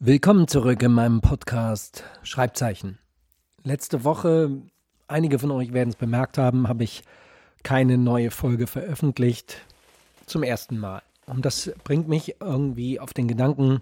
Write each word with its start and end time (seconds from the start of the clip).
Willkommen 0.00 0.46
zurück 0.46 0.80
in 0.84 0.92
meinem 0.92 1.20
Podcast 1.20 2.04
Schreibzeichen. 2.22 2.98
Letzte 3.64 4.04
Woche, 4.04 4.62
einige 5.08 5.40
von 5.40 5.50
euch 5.50 5.72
werden 5.72 5.88
es 5.88 5.96
bemerkt 5.96 6.38
haben, 6.38 6.68
habe 6.68 6.84
ich 6.84 7.02
keine 7.64 7.98
neue 7.98 8.30
Folge 8.30 8.68
veröffentlicht. 8.68 9.56
Zum 10.24 10.44
ersten 10.44 10.78
Mal. 10.78 11.02
Und 11.26 11.44
das 11.44 11.72
bringt 11.82 12.06
mich 12.06 12.36
irgendwie 12.40 13.00
auf 13.00 13.12
den 13.12 13.26
Gedanken, 13.26 13.80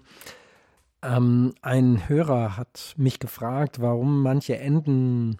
ähm, 1.03 1.53
ein 1.61 2.09
Hörer 2.09 2.57
hat 2.57 2.95
mich 2.97 3.19
gefragt, 3.19 3.79
warum 3.79 4.23
manche 4.23 4.57
Enden 4.57 5.37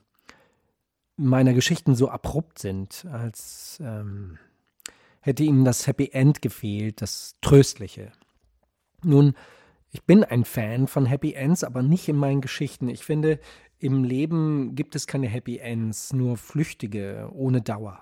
meiner 1.15 1.55
Geschichten 1.55 1.95
so 1.95 2.09
abrupt 2.09 2.59
sind, 2.59 3.03
als 3.11 3.79
ähm, 3.81 4.37
hätte 5.21 5.41
ihm 5.41 5.65
das 5.65 5.87
Happy 5.87 6.11
End 6.13 6.43
gefehlt, 6.43 7.01
das 7.01 7.35
Tröstliche. 7.41 8.11
Nun, 9.03 9.33
ich 9.91 10.03
bin 10.03 10.23
ein 10.23 10.43
Fan 10.43 10.87
von 10.87 11.05
Happy 11.05 11.33
Ends, 11.33 11.63
aber 11.63 11.81
nicht 11.81 12.07
in 12.09 12.17
meinen 12.17 12.41
Geschichten. 12.41 12.89
Ich 12.89 13.03
finde, 13.03 13.39
im 13.79 14.03
Leben 14.03 14.75
gibt 14.75 14.95
es 14.95 15.07
keine 15.07 15.27
Happy 15.27 15.57
Ends, 15.57 16.13
nur 16.13 16.37
flüchtige, 16.37 17.29
ohne 17.33 17.61
Dauer. 17.61 18.01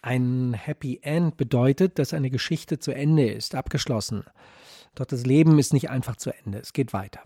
Ein 0.00 0.52
Happy 0.54 1.00
End 1.02 1.36
bedeutet, 1.36 1.98
dass 1.98 2.14
eine 2.14 2.30
Geschichte 2.30 2.78
zu 2.78 2.92
Ende 2.92 3.30
ist, 3.30 3.54
abgeschlossen. 3.54 4.24
Doch 4.94 5.06
das 5.06 5.24
Leben 5.24 5.58
ist 5.58 5.72
nicht 5.72 5.90
einfach 5.90 6.16
zu 6.16 6.30
Ende, 6.44 6.58
es 6.58 6.72
geht 6.72 6.92
weiter. 6.92 7.20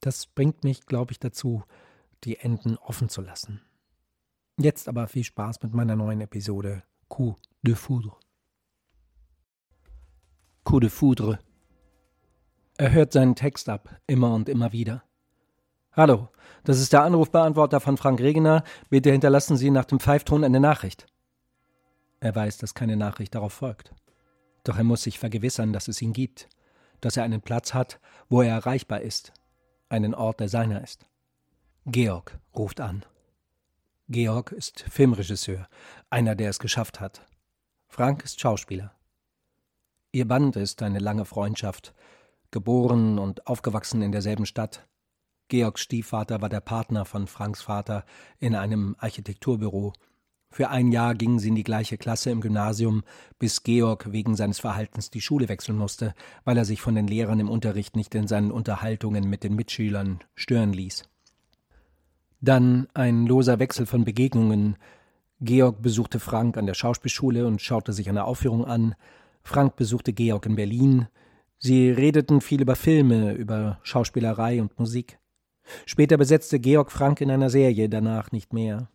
Das 0.00 0.26
bringt 0.26 0.64
mich, 0.64 0.86
glaube 0.86 1.12
ich, 1.12 1.18
dazu, 1.18 1.64
die 2.24 2.38
Enden 2.38 2.76
offen 2.76 3.08
zu 3.08 3.22
lassen. 3.22 3.60
Jetzt 4.58 4.88
aber 4.88 5.08
viel 5.08 5.24
Spaß 5.24 5.62
mit 5.62 5.74
meiner 5.74 5.96
neuen 5.96 6.20
Episode 6.20 6.82
Coup 7.08 7.36
de 7.62 7.74
Foudre. 7.74 8.16
Coup 10.64 10.80
de 10.80 10.90
Foudre 10.90 11.38
er 12.76 12.92
hört 12.92 13.12
seinen 13.12 13.34
Text 13.34 13.68
ab, 13.68 14.00
immer 14.06 14.34
und 14.34 14.48
immer 14.48 14.72
wieder. 14.72 15.02
Hallo, 15.92 16.28
das 16.64 16.80
ist 16.80 16.92
der 16.92 17.02
Anrufbeantworter 17.02 17.80
von 17.80 17.96
Frank 17.96 18.20
Regener. 18.20 18.64
Bitte 18.88 19.12
hinterlassen 19.12 19.56
Sie 19.56 19.70
nach 19.70 19.84
dem 19.84 20.00
Pfeifton 20.00 20.42
eine 20.42 20.60
Nachricht. 20.60 21.06
Er 22.20 22.34
weiß, 22.34 22.58
dass 22.58 22.74
keine 22.74 22.96
Nachricht 22.96 23.34
darauf 23.34 23.52
folgt. 23.52 23.92
Doch 24.64 24.78
er 24.78 24.84
muss 24.84 25.02
sich 25.02 25.18
vergewissern, 25.18 25.72
dass 25.72 25.88
es 25.88 26.00
ihn 26.00 26.12
gibt, 26.12 26.48
dass 27.00 27.16
er 27.16 27.24
einen 27.24 27.42
Platz 27.42 27.74
hat, 27.74 28.00
wo 28.28 28.42
er 28.42 28.54
erreichbar 28.54 29.00
ist, 29.00 29.32
einen 29.88 30.14
Ort, 30.14 30.40
der 30.40 30.48
seiner 30.48 30.82
ist. 30.82 31.04
Georg 31.84 32.38
ruft 32.54 32.80
an. 32.80 33.04
Georg 34.08 34.52
ist 34.52 34.84
Filmregisseur, 34.88 35.68
einer, 36.10 36.36
der 36.36 36.50
es 36.50 36.58
geschafft 36.58 37.00
hat. 37.00 37.26
Frank 37.88 38.24
ist 38.24 38.40
Schauspieler. 38.40 38.94
Ihr 40.12 40.28
Band 40.28 40.56
ist 40.56 40.82
eine 40.82 41.00
lange 41.00 41.24
Freundschaft, 41.24 41.92
geboren 42.52 43.18
und 43.18 43.46
aufgewachsen 43.46 44.02
in 44.02 44.12
derselben 44.12 44.46
Stadt. 44.46 44.86
Georgs 45.48 45.80
Stiefvater 45.82 46.40
war 46.40 46.48
der 46.48 46.60
Partner 46.60 47.04
von 47.04 47.26
Franks 47.26 47.62
Vater 47.62 48.04
in 48.38 48.54
einem 48.54 48.96
Architekturbüro. 48.98 49.92
Für 50.50 50.68
ein 50.68 50.92
Jahr 50.92 51.14
gingen 51.14 51.38
sie 51.38 51.48
in 51.48 51.54
die 51.54 51.64
gleiche 51.64 51.96
Klasse 51.96 52.30
im 52.30 52.42
Gymnasium, 52.42 53.02
bis 53.38 53.62
Georg 53.62 54.12
wegen 54.12 54.36
seines 54.36 54.60
Verhaltens 54.60 55.10
die 55.10 55.22
Schule 55.22 55.48
wechseln 55.48 55.78
musste, 55.78 56.14
weil 56.44 56.58
er 56.58 56.66
sich 56.66 56.80
von 56.82 56.94
den 56.94 57.06
Lehrern 57.06 57.40
im 57.40 57.48
Unterricht 57.48 57.96
nicht 57.96 58.14
in 58.14 58.28
seinen 58.28 58.50
Unterhaltungen 58.50 59.28
mit 59.28 59.44
den 59.44 59.56
Mitschülern 59.56 60.20
stören 60.34 60.74
ließ. 60.74 61.04
Dann 62.42 62.86
ein 62.92 63.26
loser 63.26 63.60
Wechsel 63.60 63.86
von 63.86 64.04
Begegnungen. 64.04 64.76
Georg 65.40 65.80
besuchte 65.80 66.20
Frank 66.20 66.58
an 66.58 66.66
der 66.66 66.74
Schauspielschule 66.74 67.46
und 67.46 67.62
schaute 67.62 67.92
sich 67.92 68.08
eine 68.10 68.24
Aufführung 68.24 68.64
an. 68.66 68.94
Frank 69.42 69.76
besuchte 69.76 70.12
Georg 70.12 70.44
in 70.44 70.56
Berlin. 70.56 71.08
Sie 71.64 71.92
redeten 71.92 72.40
viel 72.40 72.60
über 72.60 72.74
Filme, 72.74 73.34
über 73.34 73.78
Schauspielerei 73.84 74.60
und 74.60 74.76
Musik. 74.80 75.20
Später 75.86 76.16
besetzte 76.16 76.58
Georg 76.58 76.90
Frank 76.90 77.20
in 77.20 77.30
einer 77.30 77.50
Serie, 77.50 77.88
danach 77.88 78.32
nicht 78.32 78.52
mehr. 78.52 78.88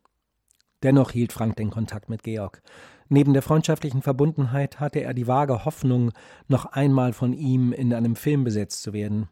Dennoch 0.83 1.11
hielt 1.11 1.31
Frank 1.31 1.55
den 1.55 1.69
Kontakt 1.69 2.09
mit 2.09 2.23
Georg. 2.23 2.61
Neben 3.07 3.31
der 3.31 3.41
freundschaftlichen 3.41 4.01
Verbundenheit 4.01 4.81
hatte 4.81 4.99
er 4.99 5.13
die 5.13 5.27
vage 5.27 5.63
Hoffnung, 5.63 6.11
noch 6.49 6.65
einmal 6.65 7.13
von 7.13 7.31
ihm 7.31 7.71
in 7.71 7.93
einem 7.93 8.17
Film 8.17 8.43
besetzt 8.43 8.81
zu 8.81 8.91
werden. 8.91 9.29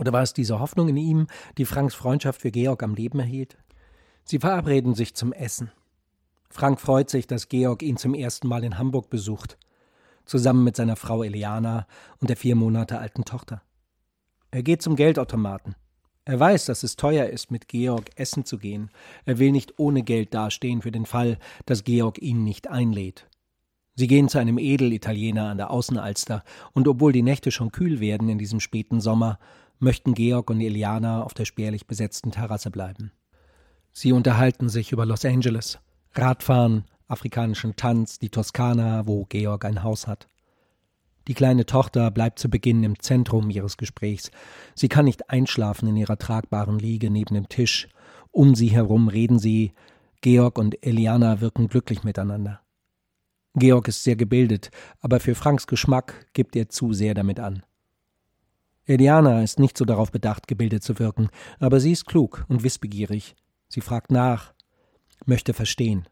Oder 0.00 0.12
war 0.12 0.22
es 0.22 0.34
diese 0.34 0.58
Hoffnung 0.58 0.88
in 0.88 0.96
ihm, 0.96 1.26
die 1.58 1.64
Franks 1.64 1.94
Freundschaft 1.94 2.40
für 2.40 2.50
Georg 2.50 2.82
am 2.82 2.96
Leben 2.96 3.20
erhielt? 3.20 3.56
Sie 4.24 4.40
verabreden 4.40 4.96
sich 4.96 5.14
zum 5.14 5.32
Essen. 5.32 5.70
Frank 6.48 6.80
freut 6.80 7.08
sich, 7.08 7.28
dass 7.28 7.48
Georg 7.48 7.84
ihn 7.84 7.98
zum 7.98 8.14
ersten 8.14 8.48
Mal 8.48 8.64
in 8.64 8.78
Hamburg 8.78 9.10
besucht 9.10 9.58
zusammen 10.30 10.62
mit 10.62 10.76
seiner 10.76 10.96
Frau 10.96 11.24
Eliana 11.24 11.86
und 12.20 12.30
der 12.30 12.36
vier 12.36 12.54
Monate 12.54 12.98
alten 12.98 13.24
Tochter. 13.24 13.62
Er 14.52 14.62
geht 14.62 14.80
zum 14.80 14.94
Geldautomaten. 14.94 15.74
Er 16.24 16.38
weiß, 16.38 16.66
dass 16.66 16.84
es 16.84 16.94
teuer 16.94 17.26
ist, 17.26 17.50
mit 17.50 17.66
Georg 17.66 18.10
essen 18.14 18.44
zu 18.44 18.58
gehen. 18.58 18.90
Er 19.24 19.40
will 19.40 19.50
nicht 19.50 19.78
ohne 19.80 20.04
Geld 20.04 20.32
dastehen 20.32 20.82
für 20.82 20.92
den 20.92 21.04
Fall, 21.04 21.38
dass 21.66 21.82
Georg 21.82 22.22
ihn 22.22 22.44
nicht 22.44 22.68
einlädt. 22.68 23.26
Sie 23.96 24.06
gehen 24.06 24.28
zu 24.28 24.38
einem 24.38 24.58
Edelitaliener 24.58 25.48
an 25.48 25.58
der 25.58 25.70
Außenalster, 25.70 26.44
und 26.72 26.86
obwohl 26.86 27.12
die 27.12 27.22
Nächte 27.22 27.50
schon 27.50 27.72
kühl 27.72 27.98
werden 27.98 28.28
in 28.28 28.38
diesem 28.38 28.60
späten 28.60 29.00
Sommer, 29.00 29.40
möchten 29.80 30.14
Georg 30.14 30.48
und 30.48 30.60
Eliana 30.60 31.24
auf 31.24 31.34
der 31.34 31.44
spärlich 31.44 31.88
besetzten 31.88 32.30
Terrasse 32.30 32.70
bleiben. 32.70 33.10
Sie 33.92 34.12
unterhalten 34.12 34.68
sich 34.68 34.92
über 34.92 35.06
Los 35.06 35.24
Angeles, 35.24 35.80
Radfahren, 36.12 36.84
afrikanischen 37.10 37.76
Tanz, 37.76 38.18
die 38.18 38.30
Toskana, 38.30 39.06
wo 39.06 39.24
Georg 39.24 39.64
ein 39.64 39.82
Haus 39.82 40.06
hat. 40.06 40.28
Die 41.28 41.34
kleine 41.34 41.66
Tochter 41.66 42.10
bleibt 42.10 42.38
zu 42.38 42.48
Beginn 42.48 42.82
im 42.82 42.98
Zentrum 42.98 43.50
ihres 43.50 43.76
Gesprächs. 43.76 44.30
Sie 44.74 44.88
kann 44.88 45.04
nicht 45.04 45.30
einschlafen 45.30 45.88
in 45.88 45.96
ihrer 45.96 46.18
tragbaren 46.18 46.78
Liege 46.78 47.10
neben 47.10 47.34
dem 47.34 47.48
Tisch. 47.48 47.88
Um 48.32 48.54
sie 48.54 48.68
herum 48.68 49.08
reden 49.08 49.38
sie. 49.38 49.72
Georg 50.22 50.58
und 50.58 50.84
Eliana 50.84 51.40
wirken 51.40 51.68
glücklich 51.68 52.04
miteinander. 52.04 52.60
Georg 53.54 53.88
ist 53.88 54.04
sehr 54.04 54.16
gebildet, 54.16 54.70
aber 55.00 55.20
für 55.20 55.34
Franks 55.34 55.66
Geschmack 55.66 56.26
gibt 56.32 56.56
er 56.56 56.68
zu 56.68 56.92
sehr 56.92 57.14
damit 57.14 57.40
an. 57.40 57.62
Eliana 58.86 59.42
ist 59.42 59.58
nicht 59.58 59.78
so 59.78 59.84
darauf 59.84 60.10
bedacht, 60.10 60.48
gebildet 60.48 60.82
zu 60.82 60.98
wirken, 60.98 61.28
aber 61.58 61.80
sie 61.80 61.92
ist 61.92 62.06
klug 62.06 62.44
und 62.48 62.64
wissbegierig. 62.64 63.36
Sie 63.68 63.80
fragt 63.80 64.10
nach, 64.10 64.52
möchte 65.26 65.54
verstehen. 65.54 66.08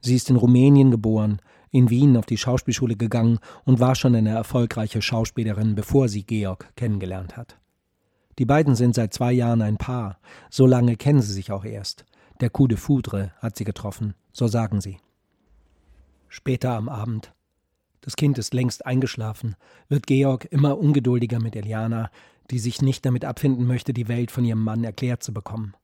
Sie 0.00 0.14
ist 0.14 0.30
in 0.30 0.36
Rumänien 0.36 0.90
geboren, 0.90 1.40
in 1.70 1.90
Wien 1.90 2.16
auf 2.16 2.26
die 2.26 2.38
Schauspielschule 2.38 2.96
gegangen 2.96 3.38
und 3.64 3.80
war 3.80 3.94
schon 3.94 4.14
eine 4.14 4.30
erfolgreiche 4.30 5.02
Schauspielerin, 5.02 5.74
bevor 5.74 6.08
sie 6.08 6.22
Georg 6.22 6.72
kennengelernt 6.76 7.36
hat. 7.36 7.58
Die 8.38 8.44
beiden 8.44 8.76
sind 8.76 8.94
seit 8.94 9.12
zwei 9.12 9.32
Jahren 9.32 9.62
ein 9.62 9.76
Paar, 9.76 10.18
so 10.48 10.66
lange 10.66 10.96
kennen 10.96 11.22
sie 11.22 11.32
sich 11.32 11.50
auch 11.50 11.64
erst. 11.64 12.04
Der 12.40 12.50
Coup 12.50 12.68
de 12.68 12.78
Foudre 12.78 13.32
hat 13.38 13.56
sie 13.56 13.64
getroffen, 13.64 14.14
so 14.32 14.46
sagen 14.46 14.80
sie. 14.80 14.98
Später 16.28 16.70
am 16.72 16.88
Abend. 16.88 17.32
Das 18.00 18.14
Kind 18.14 18.38
ist 18.38 18.54
längst 18.54 18.86
eingeschlafen, 18.86 19.56
wird 19.88 20.06
Georg 20.06 20.46
immer 20.50 20.78
ungeduldiger 20.78 21.40
mit 21.40 21.56
Eliana, 21.56 22.10
die 22.50 22.60
sich 22.60 22.80
nicht 22.80 23.04
damit 23.04 23.24
abfinden 23.24 23.66
möchte, 23.66 23.92
die 23.92 24.08
Welt 24.08 24.30
von 24.30 24.44
ihrem 24.44 24.62
Mann 24.62 24.84
erklärt 24.84 25.22
zu 25.22 25.34
bekommen. 25.34 25.74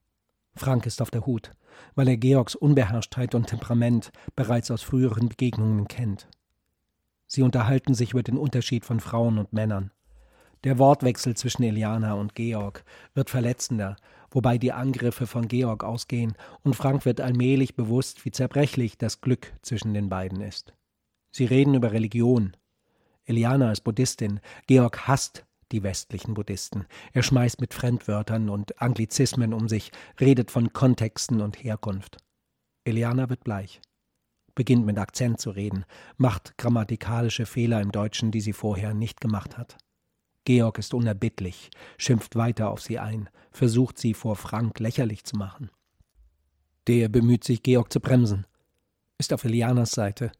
Frank 0.56 0.86
ist 0.86 1.02
auf 1.02 1.10
der 1.10 1.26
Hut, 1.26 1.50
weil 1.94 2.08
er 2.08 2.16
Georgs 2.16 2.54
Unbeherrschtheit 2.54 3.34
und 3.34 3.48
Temperament 3.48 4.12
bereits 4.36 4.70
aus 4.70 4.82
früheren 4.82 5.28
Begegnungen 5.28 5.88
kennt. 5.88 6.28
Sie 7.26 7.42
unterhalten 7.42 7.94
sich 7.94 8.12
über 8.12 8.22
den 8.22 8.38
Unterschied 8.38 8.84
von 8.84 9.00
Frauen 9.00 9.38
und 9.38 9.52
Männern. 9.52 9.90
Der 10.62 10.78
Wortwechsel 10.78 11.36
zwischen 11.36 11.62
Eliana 11.62 12.14
und 12.14 12.34
Georg 12.34 12.84
wird 13.12 13.28
verletzender, 13.28 13.96
wobei 14.30 14.56
die 14.56 14.72
Angriffe 14.72 15.26
von 15.26 15.48
Georg 15.48 15.84
ausgehen, 15.84 16.34
und 16.62 16.74
Frank 16.74 17.04
wird 17.04 17.20
allmählich 17.20 17.74
bewusst, 17.74 18.24
wie 18.24 18.30
zerbrechlich 18.30 18.96
das 18.96 19.20
Glück 19.20 19.52
zwischen 19.62 19.92
den 19.92 20.08
beiden 20.08 20.40
ist. 20.40 20.72
Sie 21.32 21.44
reden 21.44 21.74
über 21.74 21.92
Religion. 21.92 22.56
Eliana 23.24 23.72
ist 23.72 23.82
Buddhistin, 23.82 24.40
Georg 24.66 25.06
hasst 25.06 25.44
die 25.74 25.82
westlichen 25.82 26.34
Buddhisten. 26.34 26.86
Er 27.12 27.24
schmeißt 27.24 27.60
mit 27.60 27.74
Fremdwörtern 27.74 28.48
und 28.48 28.80
Anglizismen 28.80 29.52
um 29.52 29.68
sich, 29.68 29.90
redet 30.20 30.52
von 30.52 30.72
Kontexten 30.72 31.40
und 31.40 31.62
Herkunft. 31.62 32.18
Eliana 32.84 33.28
wird 33.28 33.42
bleich, 33.42 33.80
beginnt 34.54 34.86
mit 34.86 34.98
Akzent 34.98 35.40
zu 35.40 35.50
reden, 35.50 35.84
macht 36.16 36.56
grammatikalische 36.58 37.44
Fehler 37.44 37.80
im 37.80 37.90
Deutschen, 37.90 38.30
die 38.30 38.40
sie 38.40 38.52
vorher 38.52 38.94
nicht 38.94 39.20
gemacht 39.20 39.58
hat. 39.58 39.76
Georg 40.44 40.78
ist 40.78 40.94
unerbittlich, 40.94 41.70
schimpft 41.98 42.36
weiter 42.36 42.70
auf 42.70 42.80
sie 42.80 43.00
ein, 43.00 43.28
versucht 43.50 43.98
sie 43.98 44.14
vor 44.14 44.36
Frank 44.36 44.78
lächerlich 44.78 45.24
zu 45.24 45.36
machen. 45.36 45.70
Der 46.86 47.08
bemüht 47.08 47.42
sich, 47.42 47.62
Georg 47.64 47.92
zu 47.92 47.98
bremsen, 47.98 48.46
ist 49.18 49.32
auf 49.32 49.44
Elianas 49.44 49.90
Seite. 49.90 50.30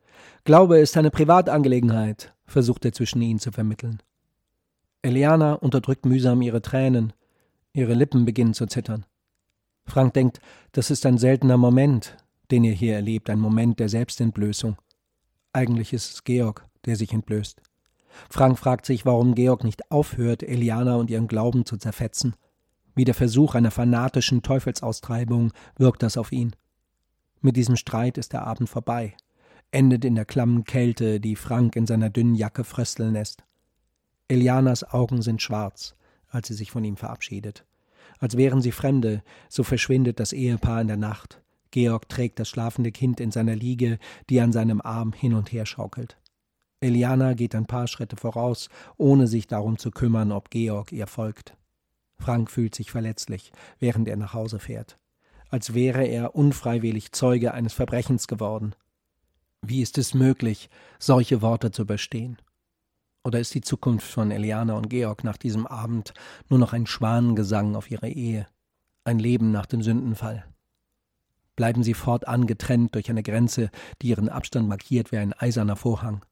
Glaube 0.45 0.79
ist 0.79 0.97
eine 0.97 1.11
Privatangelegenheit, 1.11 2.35
versucht 2.47 2.85
er 2.85 2.93
zwischen 2.93 3.23
ihnen 3.23 3.41
zu 3.41 3.51
vermitteln. 3.51 4.01
Eliana 5.05 5.53
unterdrückt 5.53 6.07
mühsam 6.07 6.41
ihre 6.41 6.63
Tränen. 6.63 7.13
Ihre 7.75 7.93
Lippen 7.93 8.25
beginnen 8.25 8.55
zu 8.55 8.67
zittern. 8.67 9.05
Frank 9.85 10.15
denkt, 10.15 10.41
das 10.73 10.91
ist 10.91 11.05
ein 11.05 11.19
seltener 11.19 11.59
Moment, 11.59 12.17
den 12.51 12.65
ihr 12.65 12.73
hier 12.73 12.95
erlebt, 12.95 13.29
ein 13.29 13.39
Moment 13.39 13.81
der 13.81 13.91
Selbstentblößung. 13.91 14.79
Eigentlich 15.53 15.93
ist 15.93 16.15
es 16.15 16.25
Georg, 16.25 16.65
der 16.87 16.97
sich 16.97 17.13
entblößt. 17.13 17.61
Frank 18.31 18.59
fragt 18.59 18.87
sich, 18.87 19.05
warum 19.05 19.35
Georg 19.35 19.63
nicht 19.63 19.91
aufhört, 19.91 20.43
Eliana 20.43 20.97
und 20.97 21.11
ihren 21.11 21.29
Glauben 21.29 21.67
zu 21.67 21.77
zerfetzen. 21.77 22.35
Wie 22.95 23.05
der 23.05 23.15
Versuch 23.15 23.55
einer 23.55 23.73
fanatischen 23.73 24.41
Teufelsaustreibung 24.41 25.53
wirkt 25.77 26.03
das 26.03 26.17
auf 26.17 26.33
ihn. 26.33 26.57
Mit 27.43 27.57
diesem 27.57 27.77
Streit 27.77 28.17
ist 28.17 28.33
der 28.33 28.47
Abend 28.47 28.71
vorbei, 28.71 29.15
endet 29.71 30.07
in 30.07 30.15
der 30.15 30.25
klammen 30.25 30.65
Kälte, 30.65 31.21
die 31.21 31.37
Frank 31.37 31.77
in 31.77 31.87
seiner 31.87 32.09
dünnen 32.09 32.37
Jacke 32.37 32.65
frösteln 32.65 33.13
lässt. 33.13 33.45
Elianas 34.29 34.85
Augen 34.85 35.21
sind 35.21 35.43
schwarz, 35.43 35.95
als 36.29 36.49
sie 36.49 36.55
sich 36.55 36.71
von 36.71 36.85
ihm 36.85 36.97
verabschiedet. 36.97 37.67
Als 38.19 38.37
wären 38.37 38.63
sie 38.63 38.73
Fremde, 38.73 39.23
so 39.49 39.63
verschwindet 39.63 40.19
das 40.19 40.33
Ehepaar 40.33 40.81
in 40.81 40.89
der 40.89 40.97
Nacht. 40.97 41.43
Georg 41.71 42.09
trägt 42.09 42.39
das 42.39 42.49
schlafende 42.49 42.93
Kind 42.93 43.21
in 43.21 43.33
seiner 43.33 43.57
Liege, 43.57 43.99
die 44.31 44.41
an 44.41 44.53
seinem 44.53 44.81
Arm 44.81 45.13
hin 45.13 45.35
und 45.35 45.53
her 45.53 45.67
schaukelt. 45.67 46.17
Eliana 46.81 47.35
geht 47.35 47.55
ein 47.55 47.67
paar 47.67 47.87
Schritte 47.87 48.17
voraus, 48.17 48.69
ohne 48.97 49.27
sich 49.27 49.47
darum 49.47 49.79
zu 49.79 49.91
kümmern, 49.91 50.33
ob 50.33 50.51
Georg 50.51 50.93
ihr 50.93 51.07
folgt. 51.07 51.57
Frank 52.19 52.51
fühlt 52.51 52.75
sich 52.75 52.91
verletzlich, 52.91 53.53
während 53.79 54.09
er 54.09 54.17
nach 54.17 54.35
Hause 54.35 54.59
fährt, 54.59 54.99
als 55.51 55.75
wäre 55.75 56.05
er 56.05 56.35
unfreiwillig 56.35 57.13
Zeuge 57.13 57.53
eines 57.53 57.73
Verbrechens 57.73 58.27
geworden. 58.29 58.75
Wie 59.63 59.83
ist 59.83 59.99
es 59.99 60.15
möglich, 60.15 60.71
solche 60.99 61.43
Worte 61.43 61.71
zu 61.71 61.83
überstehen? 61.83 62.39
Oder 63.27 63.41
ist 63.41 63.55
die 63.55 63.63
Zukunft 63.63 64.07
von 64.07 64.31
Eliana 64.31 64.75
und 64.75 64.91
Georg 64.91 65.25
nach 65.25 65.39
diesem 65.39 65.67
Abend 65.67 66.13
nur 66.51 66.59
noch 66.59 66.75
ein 66.75 66.87
Schwanengesang 66.87 67.75
auf 67.75 67.91
ihre 67.91 68.09
Ehe, 68.09 68.47
ein 69.05 69.19
Leben 69.19 69.51
nach 69.51 69.65
dem 69.65 69.83
Sündenfall? 69.83 70.45
Bleiben 71.57 71.83
sie 71.83 71.95
fortan 71.95 72.47
getrennt 72.47 72.95
durch 72.95 73.09
eine 73.09 73.23
Grenze, 73.23 73.71
die 74.03 74.09
ihren 74.09 74.29
Abstand 74.29 74.69
markiert 74.69 75.11
wie 75.11 75.17
ein 75.17 75.33
eiserner 75.33 75.77
Vorhang? 75.77 76.23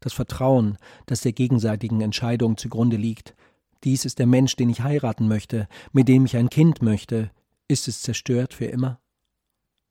Das 0.00 0.12
Vertrauen, 0.12 0.76
das 1.06 1.20
der 1.20 1.32
gegenseitigen 1.32 2.00
Entscheidung 2.00 2.56
zugrunde 2.56 2.96
liegt, 2.96 3.36
dies 3.84 4.04
ist 4.04 4.18
der 4.18 4.26
Mensch, 4.26 4.56
den 4.56 4.70
ich 4.70 4.80
heiraten 4.80 5.28
möchte, 5.28 5.68
mit 5.92 6.08
dem 6.08 6.24
ich 6.24 6.36
ein 6.36 6.50
Kind 6.50 6.82
möchte, 6.82 7.30
ist 7.68 7.86
es 7.86 8.02
zerstört 8.02 8.54
für 8.54 8.64
immer? 8.64 8.98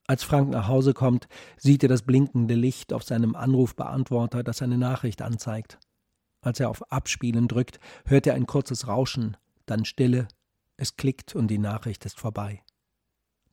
Als 0.06 0.24
Frank 0.24 0.50
nach 0.50 0.68
Hause 0.68 0.92
kommt, 0.92 1.26
sieht 1.56 1.82
er 1.82 1.88
das 1.88 2.02
blinkende 2.02 2.54
Licht 2.54 2.92
auf 2.92 3.02
seinem 3.02 3.34
Anrufbeantworter, 3.34 4.42
das 4.42 4.60
eine 4.60 4.76
Nachricht 4.76 5.22
anzeigt. 5.22 5.78
Als 6.44 6.60
er 6.60 6.68
auf 6.68 6.92
Abspielen 6.92 7.48
drückt, 7.48 7.80
hört 8.04 8.26
er 8.26 8.34
ein 8.34 8.46
kurzes 8.46 8.86
Rauschen, 8.86 9.36
dann 9.64 9.86
Stille, 9.86 10.28
es 10.76 10.96
klickt 10.96 11.34
und 11.34 11.48
die 11.48 11.58
Nachricht 11.58 12.04
ist 12.04 12.20
vorbei. 12.20 12.62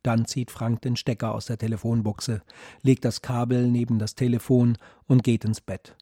Dann 0.04 0.26
zieht 0.26 0.52
Frank 0.52 0.82
den 0.82 0.98
Stecker 0.98 1.34
aus 1.34 1.46
der 1.46 1.58
Telefonbuchse, 1.58 2.42
legt 2.82 3.06
das 3.06 3.22
Kabel 3.22 3.68
neben 3.68 3.98
das 3.98 4.16
Telefon 4.16 4.78
und 5.08 5.24
geht 5.24 5.46
ins 5.46 5.62
Bett. 5.62 5.96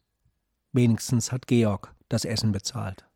Wenigstens 0.72 1.30
hat 1.30 1.46
Georg 1.46 1.94
das 2.08 2.24
Essen 2.24 2.50
bezahlt. 2.50 3.06